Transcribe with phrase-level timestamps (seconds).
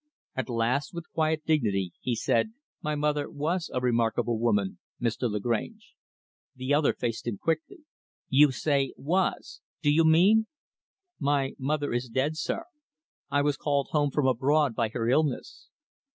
[0.35, 5.29] At last, with quiet dignity, he said, "My mother was a remarkable woman, Mr.
[5.29, 5.93] Lagrange."
[6.55, 7.83] The other faced him quickly.
[8.27, 9.61] "You say was?
[9.83, 10.47] Do you mean?"
[11.19, 12.65] "My mother is dead, sir.
[13.29, 15.69] I was called home from abroad by her illness."